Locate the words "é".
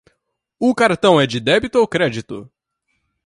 1.21-1.27